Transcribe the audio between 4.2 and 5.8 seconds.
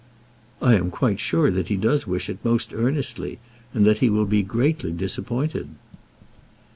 be greatly disappointed."